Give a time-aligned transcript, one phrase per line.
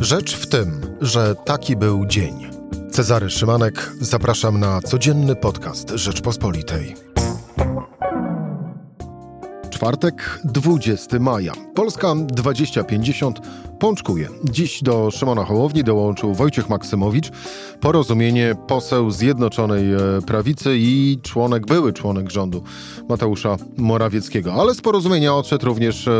[0.00, 2.50] Rzecz w tym, że taki był dzień.
[2.90, 6.94] Cezary Szymanek, zapraszam na codzienny podcast Rzeczpospolitej.
[9.70, 11.52] Czwartek, 20 maja.
[11.74, 13.40] Polska 2050
[13.80, 14.28] pączkuje.
[14.44, 17.30] Dziś do Szymona Hołowni dołączył Wojciech Maksymowicz,
[17.80, 22.62] porozumienie poseł Zjednoczonej e, Prawicy i członek, były członek rządu
[23.08, 24.54] Mateusza Morawieckiego.
[24.54, 26.12] Ale z porozumienia odszedł również e,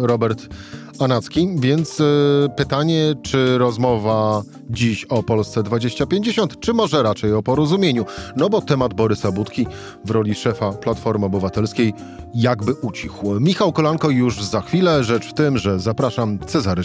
[0.00, 0.48] Robert
[0.98, 2.04] Anacki, więc y,
[2.56, 8.04] pytanie, czy rozmowa dziś o Polsce 2050, czy może raczej o porozumieniu?
[8.36, 9.66] No bo temat Borysa Budki
[10.04, 11.92] w roli szefa Platformy Obywatelskiej
[12.34, 13.40] jakby ucichł.
[13.40, 16.84] Michał Kolanko już za chwilę, rzecz w tym, że zapraszam Cezary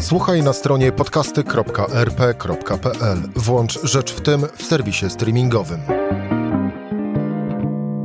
[0.00, 3.18] Słuchaj na stronie podcasty.rp.pl.
[3.36, 5.80] Włącz Rzecz w tym w serwisie streamingowym.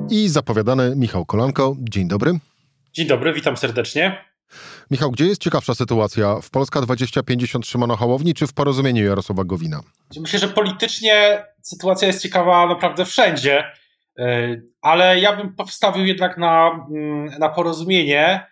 [0.09, 1.75] I zapowiadany Michał Kolanko.
[1.79, 2.39] Dzień dobry.
[2.93, 4.25] Dzień dobry, witam serdecznie.
[4.91, 6.35] Michał, gdzie jest ciekawsza sytuacja?
[6.41, 9.81] W Polska 2050 Szymona Hołowni czy w porozumieniu Jarosława Gowina?
[10.19, 13.63] Myślę, że politycznie sytuacja jest ciekawa naprawdę wszędzie,
[14.19, 18.50] e, ale ja bym postawił jednak na, mm, na porozumienie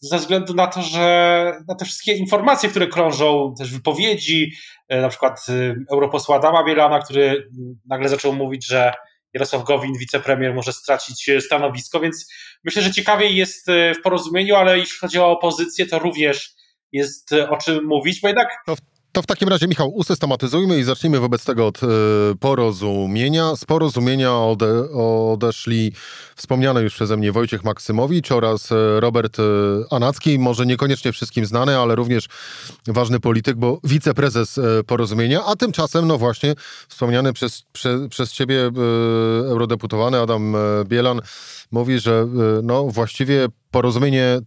[0.00, 4.52] ze względu na to, że na te wszystkie informacje, które krążą, też wypowiedzi,
[4.88, 5.46] e, na przykład
[5.92, 7.48] europosła Adama Bielana, który
[7.86, 8.92] nagle zaczął mówić, że
[9.34, 12.32] Jarosław Gowin, wicepremier, może stracić e, stanowisko, więc
[12.64, 16.54] myślę, że ciekawiej jest e, w porozumieniu, ale jeśli chodzi o opozycję, to również
[16.92, 18.48] jest e, o czym mówić, bo jednak
[19.14, 21.86] to w takim razie, Michał, usystematyzujmy i zacznijmy wobec tego od y,
[22.40, 23.56] porozumienia.
[23.56, 25.92] Z porozumienia ode, odeszli
[26.36, 29.36] wspomniany już przeze mnie Wojciech Maksymowicz oraz Robert
[29.90, 32.28] Anacki, może niekoniecznie wszystkim znany, ale również
[32.86, 36.54] ważny polityk, bo wiceprezes porozumienia, a tymczasem, no właśnie,
[36.88, 38.70] wspomniany przez, prze, przez ciebie y,
[39.48, 41.20] eurodeputowany Adam Bielan
[41.70, 42.26] mówi, że
[42.58, 44.38] y, no właściwie porozumienie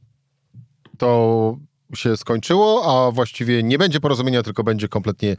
[0.97, 1.57] to
[1.95, 5.35] się skończyło, a właściwie nie będzie porozumienia, tylko będzie kompletnie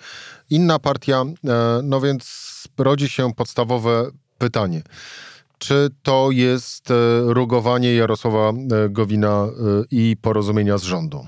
[0.51, 1.25] inna partia.
[1.49, 4.83] E, no więc rodzi się podstawowe pytanie.
[5.59, 6.95] Czy to jest e,
[7.27, 9.47] rugowanie Jarosława e, Gowina
[9.91, 11.27] i porozumienia z rządu?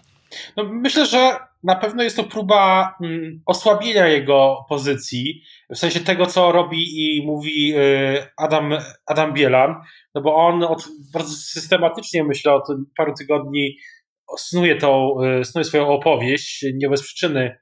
[0.57, 6.27] No myślę, że na pewno jest to próba mm, osłabienia jego pozycji, w sensie tego,
[6.27, 7.75] co robi i mówi
[8.37, 8.73] Adam,
[9.07, 9.75] Adam Bielan,
[10.15, 13.77] no bo on od, bardzo systematycznie, myślę, od paru tygodni
[14.39, 17.59] snuje, tą, y, snuje swoją opowieść, nie bez przyczyny.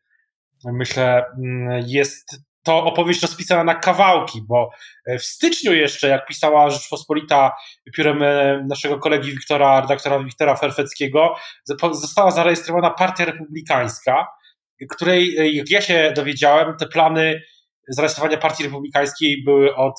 [0.64, 4.70] Myślę, mm, jest to opowieść rozpisana na kawałki, bo
[5.18, 7.52] w styczniu jeszcze, jak pisała Rzeczpospolita
[7.96, 11.34] piórem e, naszego kolegi Wiktora, redaktora Wiktora Ferfeckiego,
[11.92, 14.26] została zarejestrowana Partia Republikańska,
[14.90, 17.42] której, e, jak ja się dowiedziałem, te plany
[17.88, 19.94] zarejestrowania Partii Republikańskiej były od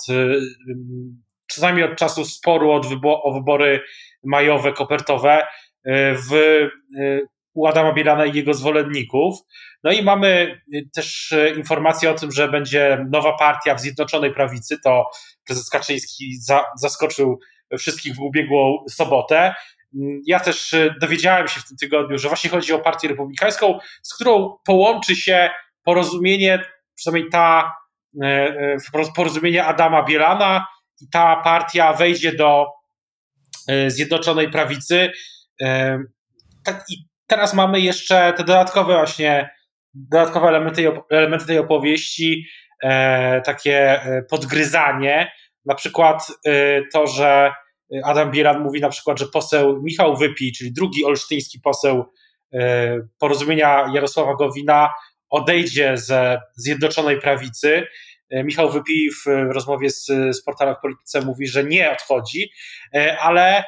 [1.51, 3.81] czasami od czasu sporu od wybo o wybory
[4.23, 5.45] majowe, kopertowe, E,
[6.15, 7.19] w, e,
[7.53, 9.39] u Adama Bielana i jego zwolenników.
[9.83, 14.79] No i mamy e, też informację o tym, że będzie nowa partia w Zjednoczonej Prawicy.
[14.83, 15.09] To
[15.45, 17.39] prezes Kaczyński za, zaskoczył
[17.77, 19.55] wszystkich w ubiegłą sobotę.
[20.25, 24.57] Ja też dowiedziałem się w tym tygodniu, że właśnie chodzi o partię republikańską, z którą
[24.65, 25.49] połączy się
[25.83, 26.63] porozumienie,
[26.95, 27.75] przynajmniej ta
[29.15, 30.67] porozumienie Adama Bielana
[31.01, 32.65] i ta partia wejdzie do
[33.87, 35.11] Zjednoczonej Prawicy.
[36.63, 36.95] Tak, I
[37.27, 39.49] teraz mamy jeszcze te dodatkowe właśnie,
[39.93, 42.45] dodatkowe elementy, elementy tej opowieści,
[42.83, 45.31] e, takie e, podgryzanie,
[45.65, 47.51] na przykład e, to, że
[48.03, 52.05] Adam Bielan mówi na przykład, że poseł Michał Wypi, czyli drugi olsztyński poseł
[53.19, 54.93] porozumienia Jarosława Gowina,
[55.29, 57.87] odejdzie ze Zjednoczonej Prawicy.
[58.31, 62.51] Michał Wypi w rozmowie z, z portalem w Polityce mówi, że nie odchodzi,
[63.19, 63.63] ale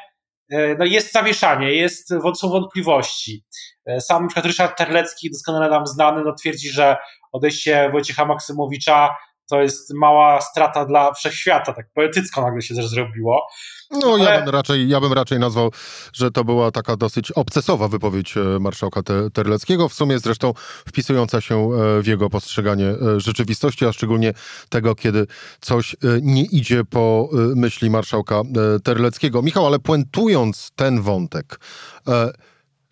[0.78, 3.44] no jest zamieszanie, jest, są wątpliwości.
[3.86, 4.40] E, sam np.
[4.40, 6.96] Ryszard Terlecki, doskonale nam znany, no twierdzi, że
[7.32, 9.16] odejście Wojciecha Maksymowicza
[9.52, 13.46] to jest mała strata dla wszechświata, tak poetycko nagle się też zrobiło.
[13.90, 14.24] No, Ale...
[14.24, 15.70] ja, bym raczej, ja bym raczej nazwał,
[16.12, 19.00] że to była taka dosyć obcesowa wypowiedź e, marszałka
[19.32, 20.52] Terleckiego, w sumie zresztą
[20.88, 24.32] wpisująca się e, w jego postrzeganie e, rzeczywistości, a szczególnie
[24.68, 25.26] tego, kiedy
[25.60, 28.42] coś nie idzie po myśli marszałka
[28.84, 29.42] Terleckiego.
[29.42, 31.60] Michał, ale puentując ten wątek,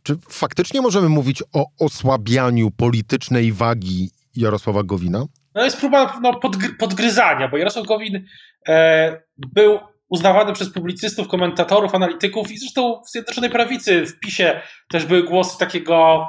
[0.03, 5.25] czy faktycznie możemy mówić o osłabianiu politycznej wagi Jarosława Gowina?
[5.55, 6.41] No jest próba no,
[6.79, 8.27] podgryzania, bo Jarosław Gowin
[8.69, 15.07] e, był uznawany przez publicystów, komentatorów, analityków i zresztą w Zjednoczonej Prawicy w PiSie też
[15.07, 16.29] były głosy takiego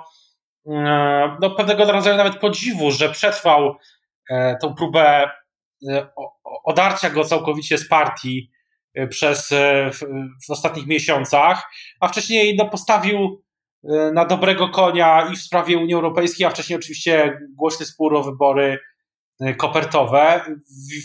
[0.67, 3.75] e, no, pewnego rodzaju nawet podziwu, że przetrwał
[4.29, 5.29] e, tą próbę
[5.89, 6.07] e,
[6.65, 8.51] odarcia go całkowicie z partii
[8.93, 9.99] e, przez e, w,
[10.47, 13.43] w, ostatnich miesiącach, a wcześniej no, postawił
[14.13, 18.79] na dobrego konia i w sprawie Unii Europejskiej, a wcześniej oczywiście głośny spór o wybory
[19.57, 20.45] kopertowe.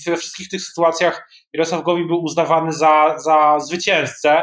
[0.07, 4.43] We wszystkich tych sytuacjach Jarosław Gowin był uznawany za, za zwycięzcę,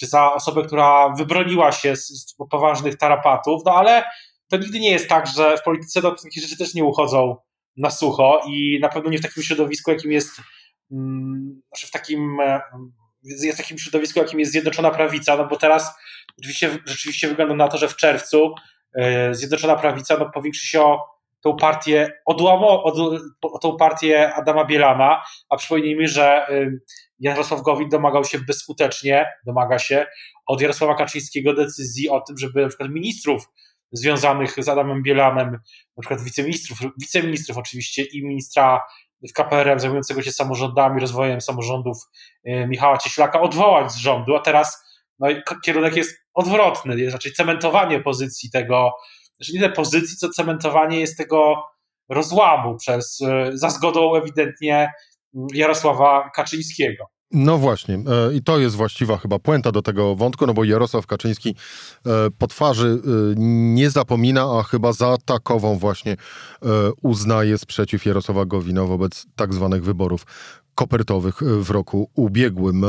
[0.00, 4.04] czy za osobę, która wybroniła się z, z poważnych tarapatów, no ale
[4.48, 7.36] to nigdy nie jest tak, że w polityce do takie rzeczy też nie uchodzą
[7.76, 10.30] na sucho i na pewno nie w takim środowisku, jakim jest
[10.92, 12.38] mm, znaczy w takim
[13.22, 15.94] jest takim środowisku, jakim jest Zjednoczona Prawica, no bo teraz
[16.38, 18.54] rzeczywiście, rzeczywiście wygląda na to, że w czerwcu
[18.94, 23.20] e, Zjednoczona Prawica no, powiększy się o tą partię odłamo, od,
[23.62, 26.46] tą partię Adama Bielana, a przypomnijmy, że
[27.18, 30.06] Jarosław Gowin domagał się bezskutecznie, domaga się
[30.46, 33.48] od Jarosława Kaczyńskiego decyzji o tym, żeby na przykład ministrów
[33.92, 35.50] związanych z Adamem Bielanem,
[35.96, 38.80] na przykład wiceministrów, wiceministrów oczywiście i ministra
[39.30, 41.96] w KPRM zajmującego się samorządami, rozwojem samorządów
[42.48, 44.84] y, Michała Cieślaka odwołać z rządu, a teraz
[45.18, 45.28] no,
[45.64, 48.92] kierunek jest odwrotny, jest raczej cementowanie pozycji tego,
[49.38, 51.54] znaczy nie tyle pozycji, co cementowanie jest tego
[52.08, 54.90] rozłamu przez, y, za zgodą ewidentnie
[55.54, 57.04] Jarosława Kaczyńskiego.
[57.30, 61.06] No właśnie, e, i to jest właściwa chyba puenta do tego wątku, no bo Jarosław
[61.06, 61.56] Kaczyński
[62.06, 66.16] e, po twarzy e, nie zapomina, a chyba za takową właśnie
[67.02, 70.26] uznaje sprzeciw Jarosława Gowina wobec tak zwanych wyborów
[70.76, 72.86] kopertowych w roku ubiegłym.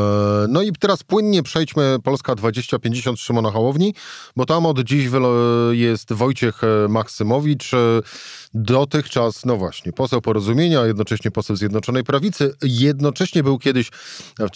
[0.49, 1.97] No i teraz płynnie przejdźmy.
[2.03, 3.93] Polska 2050 Szymona Hołowni,
[4.35, 5.07] bo tam od dziś
[5.71, 7.71] jest Wojciech Maksymowicz,
[8.53, 13.91] dotychczas, no właśnie, poseł porozumienia, jednocześnie poseł Zjednoczonej Prawicy, jednocześnie był kiedyś,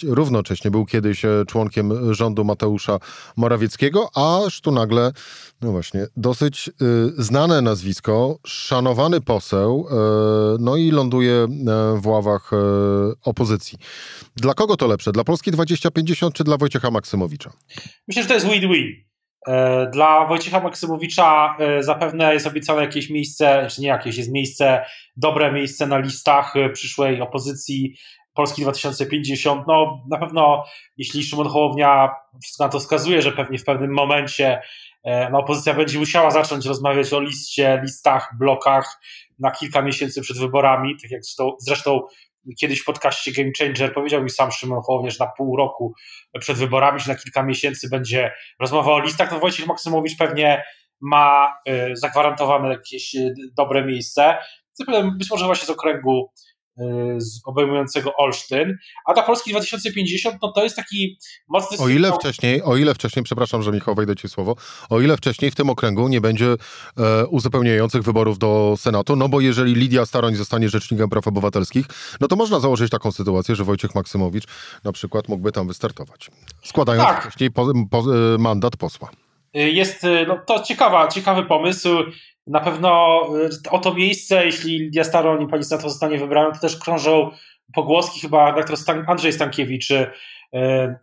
[0.02, 2.98] równocześnie był kiedyś e, członkiem rządu Mateusza
[3.36, 5.12] Morawieckiego, aż tu nagle,
[5.62, 6.70] no właśnie, dosyć
[7.18, 9.86] znane nazwisko, szanowany poseł,
[10.58, 11.48] no i ląduje
[11.96, 12.50] w ławach
[13.24, 13.78] opozycji.
[14.36, 15.12] Dla kogo to lepsze?
[15.12, 17.52] Dla Polski 2050 czy dla Wojciecha Maksymowicza?
[18.08, 19.12] Myślę, że to jest win-win.
[19.48, 24.84] E, dla Wojciecha Maksymowicza e, zapewne jest obiecane jakieś miejsce, czy nie jakieś, jest miejsce,
[25.16, 27.94] dobre miejsce na listach e, przyszłej opozycji
[28.34, 29.66] Polski 2050.
[29.66, 30.64] No na pewno,
[30.96, 32.10] jeśli Szymon Hołownia
[32.42, 34.62] wszystko na to wskazuje, że pewnie w pewnym momencie
[35.32, 39.00] no, opozycja będzie musiała zacząć rozmawiać o liście, listach, blokach
[39.38, 42.00] na kilka miesięcy przed wyborami, tak jak zresztą, zresztą
[42.60, 45.94] kiedyś w podcaście Game Changer powiedział mi sam Szymon Hołownia, że na pół roku
[46.40, 50.62] przed wyborami, że na kilka miesięcy będzie rozmowa o listach, no Wojciech Maksymowicz pewnie
[51.00, 54.36] ma y, zagwarantowane jakieś y, dobre miejsce.
[55.18, 56.32] Być może właśnie z okręgu
[57.44, 62.76] obejmującego Olsztyn, a dla Polski 2050 no to jest taki mocny O ile wcześniej, o
[62.76, 64.56] ile wcześniej, przepraszam, że Michał wejdę ci słowo,
[64.90, 66.54] o ile wcześniej w tym okręgu nie będzie
[66.98, 71.86] e, uzupełniających wyborów do Senatu, no bo jeżeli Lidia Staroń zostanie rzecznikiem praw obywatelskich,
[72.20, 74.44] no to można założyć taką sytuację, że Wojciech Maksymowicz
[74.84, 76.30] na przykład mógłby tam wystartować,
[76.64, 77.22] składając tak.
[77.22, 77.98] wcześniej po, po,
[78.34, 79.10] e, mandat posła.
[79.54, 81.88] Jest no, to ciekawa, ciekawy pomysł.
[82.46, 83.22] Na pewno
[83.66, 85.02] y, o to miejsce, jeśli Lidia
[85.40, 87.30] i pani senator zostanie wybrana, to też krążą
[87.74, 90.06] pogłoski, chyba doktor Stan Andrzej Stankiewicz y,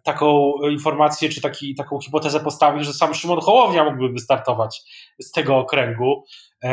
[0.03, 4.81] taką informację, czy taki, taką hipotezę postawił, że sam Szymon Hołownia mógłby wystartować
[5.19, 6.23] z tego okręgu.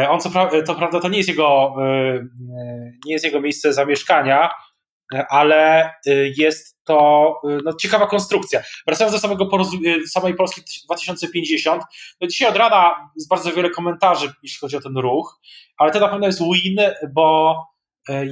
[0.08, 2.28] On co pra to prawda to nie jest jego, y,
[3.06, 4.50] nie jest jego miejsce zamieszkania,
[5.12, 8.62] ale y, jest to y, no, ciekawa konstrukcja.
[8.86, 9.48] Wracając do samego
[9.86, 11.82] y, samej Polski 2050,
[12.20, 15.40] no dzisiaj od rana jest bardzo wiele komentarzy, jeśli chodzi o ten ruch,
[15.78, 16.76] ale to na pewno jest win,
[17.12, 17.56] bo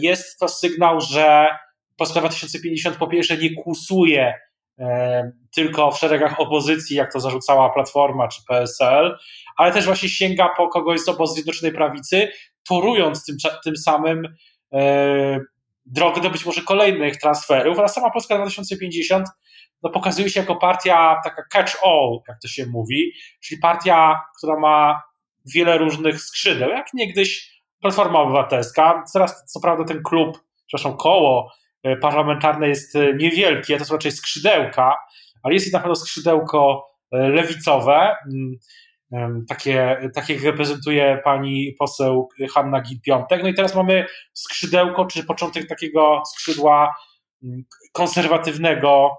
[0.00, 1.48] jest to sygnał, że
[1.96, 4.34] Polska 2050 po pierwsze nie kusuje
[5.54, 9.18] tylko w szeregach opozycji, jak to zarzucała Platforma czy PSL,
[9.56, 12.28] ale też właśnie sięga po kogoś z obozu Zjednoczonej Prawicy,
[12.68, 14.36] torując tym, tym samym
[15.86, 19.28] drogę do być może kolejnych transferów, a sama Polska 2050
[19.82, 25.02] no, pokazuje się jako partia taka catch-all, jak to się mówi, czyli partia, która ma
[25.54, 29.04] wiele różnych skrzydeł, jak niegdyś Platforma Obywatelska.
[29.12, 34.12] Teraz, co prawda, ten klub, przepraszam, koło e, parlamentarne jest e, niewielkie, to są raczej
[34.12, 34.96] skrzydełka,
[35.42, 38.16] ale jest i na pewno skrzydełko e, lewicowe.
[39.14, 43.42] Mm, takie, takie reprezentuje pani poseł Hanna Gil-Piątek.
[43.42, 46.94] No i teraz mamy skrzydełko, czy początek takiego skrzydła
[47.92, 49.10] konserwatywnego,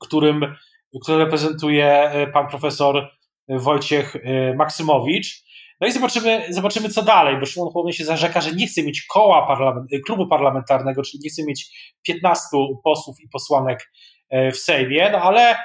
[0.00, 0.54] którym,
[1.02, 3.08] który reprezentuje e, pan profesor
[3.48, 5.44] Wojciech e, Maksymowicz.
[5.80, 9.02] No i zobaczymy, zobaczymy co dalej, bo Szymon Hołownia się zarzeka, że nie chce mieć
[9.02, 12.48] koła parlament, klubu parlamentarnego, czyli nie chce mieć 15
[12.84, 13.90] posłów i posłanek
[14.30, 15.56] e, w Sejmie, no ale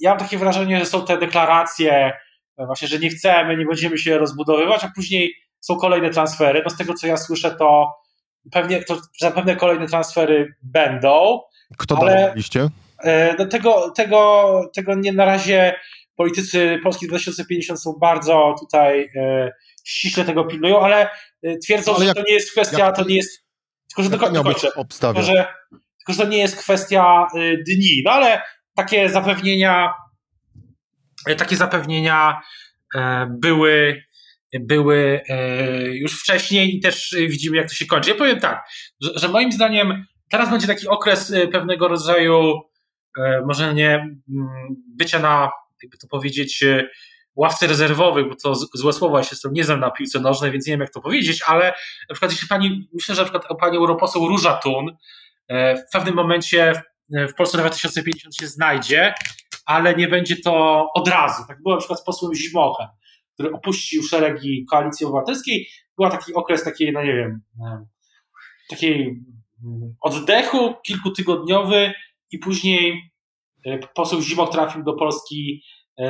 [0.00, 2.12] ja mam takie wrażenie, że są te deklaracje
[2.66, 6.62] właśnie, że nie chcemy, nie będziemy się rozbudowywać, a później są kolejne transfery.
[6.64, 7.92] No z tego co ja słyszę, to
[8.52, 11.40] pewnie to zapewne kolejne transfery będą.
[11.78, 12.68] Kto ale, liście?
[13.04, 15.74] E, no tego, tego, tego nie na razie
[16.16, 19.52] politycy Polski 2050 są bardzo tutaj e,
[19.84, 21.08] ściśle tego pilnują, ale
[21.42, 23.44] e, twierdzą, ale że jak, to nie jest kwestia, jak, to nie jest,
[23.88, 24.68] tylko że, do, dokończę,
[25.00, 25.46] tylko, że,
[25.98, 28.42] tylko, że to nie jest kwestia e, dni, no ale
[28.74, 29.94] takie zapewnienia
[31.36, 32.40] takie zapewnienia
[33.28, 34.02] były
[34.60, 35.20] były
[35.92, 38.10] już wcześniej i też widzimy, jak to się kończy.
[38.10, 38.68] Ja powiem tak,
[39.16, 42.68] że, moim zdaniem teraz będzie taki okres pewnego rodzaju
[43.18, 44.18] E, może nie mm,
[44.96, 45.50] bycia na,
[45.82, 46.88] jakby to powiedzieć, e,
[47.34, 50.50] ławce rezerwowych, bo to złe słowa, ja się z tym nie znam na piłce nożnej,
[50.50, 51.66] więc nie wiem jak to powiedzieć, ale
[52.08, 54.96] na przykład jeśli pani, myślę, że na przykład pani europoseł Róża Tun
[55.48, 56.82] e, w pewnym momencie
[57.28, 59.14] w Polsce 2050 się znajdzie,
[59.68, 61.42] ale nie będzie to od razu.
[61.48, 62.88] Tak było na przykład z posłem Zimochem,
[63.34, 65.68] który opuścił szeregi Koalicji Obywatelskiej.
[65.98, 67.40] Był taki okres takiej, no nie wiem,
[68.70, 69.24] takiej
[69.64, 71.92] mm, oddechu kilkutygodniowy,
[72.30, 73.12] i później
[73.66, 75.62] e, poseł Zimok trafił do Polski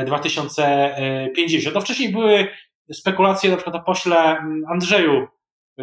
[0.07, 1.69] 2050.
[1.69, 2.49] E, no wcześniej były
[2.93, 5.27] spekulacje na przykład o pośle mm, Andrzeju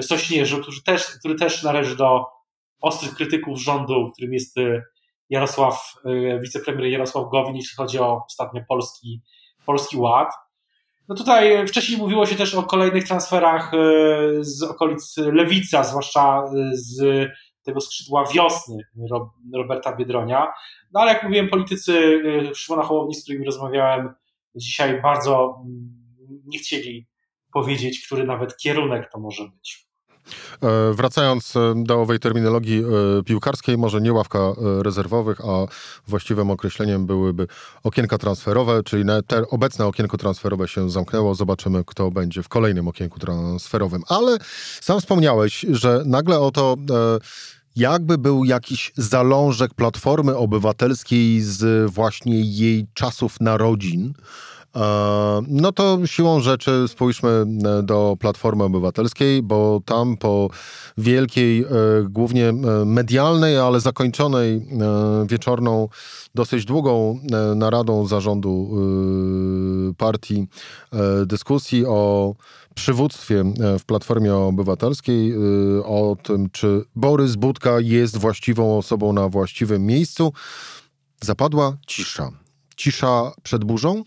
[0.02, 2.26] Sośnierzu, który też, który też należy do
[2.82, 4.84] ostrych krytyków rządu, którym jest e,
[5.30, 5.94] Jarosław,
[6.42, 9.22] wicepremier Jarosław Gowin, jeśli chodzi o ostatnio Polski,
[9.66, 10.34] Polski Ład.
[11.08, 13.72] No tutaj wcześniej mówiło się też o kolejnych transferach
[14.40, 17.28] z okolic Lewica, zwłaszcza z
[17.66, 18.78] tego skrzydła wiosny
[19.54, 20.54] Roberta Biedronia.
[20.94, 21.94] No ale jak mówiłem, politycy
[22.52, 24.14] y, Szymona Hołowni, z którymi rozmawiałem
[24.56, 26.06] dzisiaj, bardzo mm,
[26.46, 27.08] nie chcieli
[27.54, 29.85] powiedzieć, który nawet kierunek to może być.
[30.64, 34.40] E, wracając e, do owej terminologii e, piłkarskiej, może nie ławka
[34.82, 35.68] rezerwowych, a
[36.08, 37.48] właściwym określeniem byłyby
[37.84, 41.36] okienka transferowe, czyli te obecne okienko transferowe się zamknęło.
[41.36, 44.04] Zobaczymy, kto będzie w kolejnym okienku transferowym.
[44.08, 44.38] Ale
[44.82, 46.76] sam wspomniałeś, że nagle oto
[47.76, 54.14] jakby był jakiś zalążek Platformy Obywatelskiej z właśnie jej czasów narodzin,
[55.48, 60.50] no to siłą rzeczy spójrzmy e, do Platformy Obywatelskiej, bo tam po
[60.98, 61.68] wielkiej, e,
[62.10, 62.54] głównie
[62.86, 64.62] medialnej, ale zakończonej
[65.30, 65.90] wieczorną,
[66.36, 67.20] dosyć długą
[67.56, 68.70] naradą zarządu
[69.98, 70.48] partii
[71.26, 72.36] dyskusji o
[72.76, 75.38] przywództwie e, w Platformie Obywatelskiej e,
[75.86, 80.34] o tym, czy Borys Budka jest właściwą osobą na właściwym miejscu.
[81.22, 82.30] Zapadła cisza.
[82.76, 84.04] Cisza przed burzą?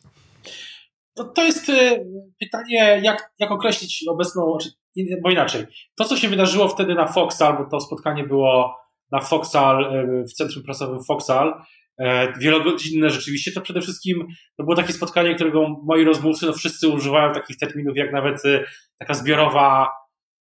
[1.25, 2.05] To, jest e,
[2.41, 4.77] pytanie, jak, jak określić obecną, znaczy,
[5.23, 5.67] bo inaczej.
[5.99, 8.77] To, co się wydarzyło wtedy na Foxal, bo to spotkanie było
[9.13, 11.63] na Foxal, w centrum prasowym Foxal,
[11.99, 16.89] E, wielogodzinne rzeczywiście, to przede wszystkim to było takie spotkanie, którego moi rozmówcy, no wszyscy
[16.89, 18.65] używają takich terminów jak nawet e,
[18.99, 19.89] taka zbiorowa,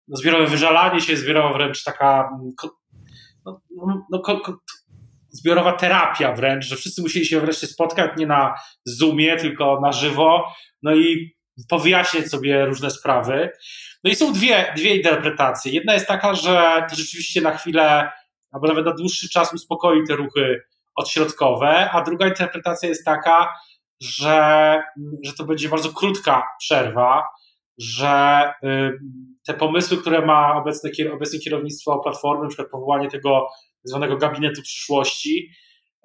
[0.08, 2.52] no zbiorowe wyżalanie się, zbiorowa wręcz taka mm,
[3.46, 3.62] no,
[4.12, 4.22] no,
[5.30, 8.56] zbiorowa terapia wręcz, że wszyscy musieli się wreszcie spotkać nie na
[8.86, 10.54] Zoomie, tylko na żywo,
[10.84, 11.38] no i
[11.70, 13.50] powyjaśniać sobie różne sprawy.
[14.04, 15.72] No i są dwie, dwie interpretacje.
[15.72, 18.12] Jedna jest taka, że to rzeczywiście na chwilę,
[18.52, 20.62] albo nawet na dłuższy czas uspokoi te ruchy
[20.96, 23.54] odśrodkowe, a druga interpretacja jest taka,
[24.02, 24.82] że,
[25.24, 27.28] że to będzie bardzo krótka przerwa,
[27.78, 29.00] że y,
[29.46, 33.48] te pomysły, które ma obecne, obecne kierownictwo Platformy, na przykład powołanie tego
[33.88, 35.52] zwanego gabinetu przyszłości,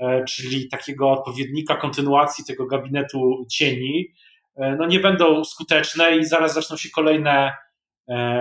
[0.00, 4.14] y, czyli takiego odpowiednika kontynuacji tego gabinetu cieni,
[4.56, 7.52] y, no nie będą skuteczne i zaraz zaczną się kolejne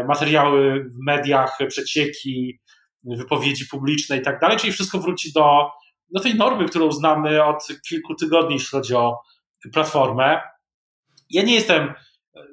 [0.08, 2.60] materiały w mediach, przecieki,
[3.04, 5.70] wypowiedzi publiczne i tak dalej, czyli wszystko wróci do
[6.12, 9.20] do tej normy, którą znamy od kilku tygodni, jeśli chodzi o
[9.74, 10.42] platformę.
[11.30, 11.94] Ja nie jestem,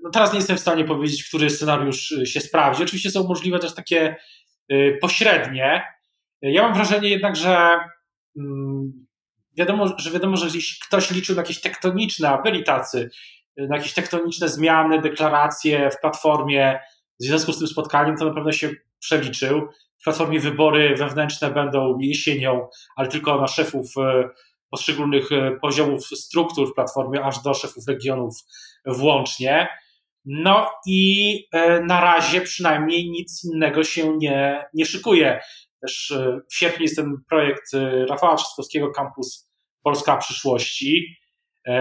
[0.03, 2.83] no teraz nie jestem w stanie powiedzieć, który scenariusz się sprawdzi.
[2.83, 4.17] Oczywiście są możliwe też takie
[4.73, 5.98] y, pośrednie.
[6.43, 7.79] Ja mam wrażenie jednak, że
[8.39, 9.07] mm,
[9.59, 10.49] wiadomo, że wiadomo, że
[10.87, 13.11] ktoś liczył na jakieś tektoniczne, a byli tacy,
[13.57, 16.81] na jakieś tektoniczne zmiany, deklaracje w platformie
[17.21, 19.69] w związku z tym spotkaniem, to na pewno się przeliczył.
[20.01, 24.29] W Platformie wybory wewnętrzne będą jesienią, ale tylko na szefów e,
[24.71, 28.35] poszczególnych e, poziomów struktur w Platformie, aż do szefów regionów
[28.87, 29.69] włącznie.
[30.25, 35.41] No i e, na razie przynajmniej nic innego się nie, nie szykuje.
[35.81, 36.15] Też
[36.51, 37.73] w sierpniu jest ten projekt
[38.09, 39.51] Rafała Trzaskowskiego, Campus
[39.83, 41.17] Polska Przyszłości.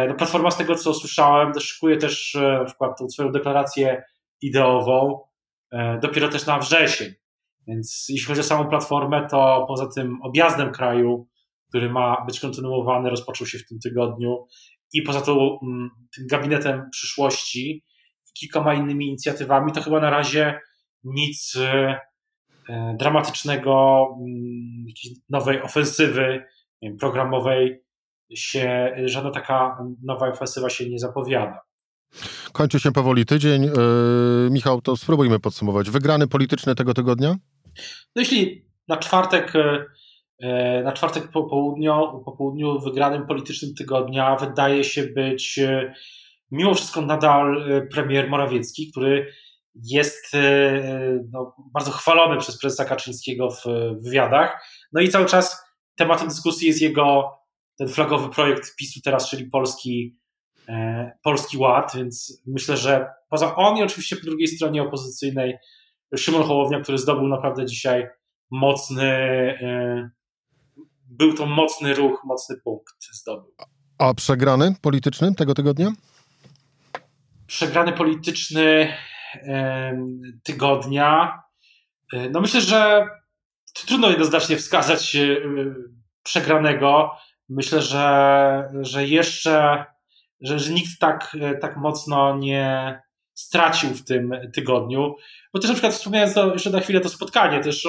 [0.07, 4.03] No, Platforma z tego, co słyszałem, szykuje też na przykład tą swoją deklarację
[4.41, 5.19] ideową
[6.01, 7.13] dopiero też na wrzesień.
[7.67, 11.27] Więc jeśli chodzi o samą platformę, to poza tym objazdem kraju,
[11.69, 14.47] który ma być kontynuowany, rozpoczął się w tym tygodniu
[14.93, 17.85] i poza tą, mm, tym gabinetem przyszłości,
[18.33, 20.59] kilkoma innymi inicjatywami, to chyba na razie
[21.03, 21.99] nic e,
[22.99, 24.85] dramatycznego, mm,
[25.29, 26.43] nowej ofensywy
[26.99, 27.83] programowej
[28.35, 31.67] się, żadna taka nowa ofensywa się nie zapowiada.
[32.51, 33.63] Kończy się powoli tydzień.
[33.63, 35.89] Yy, Michał, to spróbujmy podsumować.
[35.89, 37.35] Wygrany polityczny tego tygodnia?
[38.15, 39.53] No jeśli na czwartek,
[40.39, 45.93] yy, na czwartek po południu, po południu wygranym politycznym tygodnia wydaje się być yy,
[46.51, 49.27] mimo wszystko nadal premier Morawiecki, który
[49.83, 50.31] jest
[51.31, 53.63] no, bardzo chwalony przez prezesa Kaczyńskiego w
[54.03, 54.65] wywiadach.
[54.93, 55.63] No i cały czas
[55.95, 57.37] tematem dyskusji jest jego
[57.77, 60.17] ten flagowy projekt PiSu teraz, czyli Polski
[60.69, 65.57] E, Polski Ład, więc myślę, że poza on i oczywiście po drugiej stronie opozycyjnej
[66.17, 68.07] Szymon Hołownia, który zdobył naprawdę dzisiaj
[68.51, 70.09] mocny, e,
[71.05, 73.53] był to mocny ruch, mocny punkt zdobył.
[73.97, 75.91] A przegrany polityczny tego tygodnia?
[77.47, 78.93] Przegrany polityczny
[80.43, 81.41] tygodnia.
[82.13, 83.07] E, no myślę, że
[83.73, 85.17] trudno jednoznacznie wskazać
[86.23, 87.11] przegranego.
[87.49, 89.85] Myślę, że, że jeszcze
[90.41, 92.99] że, że nikt tak, e, tak mocno nie
[93.33, 95.15] stracił w tym tygodniu.
[95.53, 97.87] Bo też na przykład wspomniałem to jeszcze na chwilę to spotkanie, też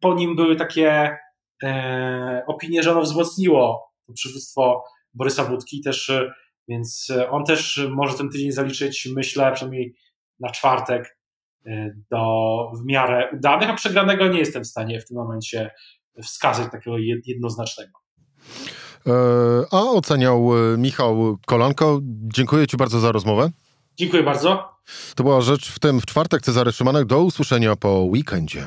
[0.00, 1.18] po nim były takie
[1.62, 6.32] e, opinie, że ono wzmocniło przywództwo Borysa Budki też, e,
[6.68, 9.94] więc on też może ten tydzień zaliczyć, myślę, przynajmniej
[10.40, 11.18] na czwartek
[12.10, 12.22] do
[12.80, 15.70] w miarę udanych, a przegranego nie jestem w stanie w tym momencie
[16.22, 18.04] wskazać takiego jednoznacznego.
[19.06, 19.12] E,
[19.70, 22.00] a oceniał e, Michał Kolanko.
[22.34, 23.50] Dziękuję Ci bardzo za rozmowę.
[23.96, 24.74] Dziękuję bardzo.
[25.14, 26.42] To była rzecz w tym w czwartek.
[26.42, 27.04] Cezary Szymanek.
[27.04, 28.66] Do usłyszenia po weekendzie.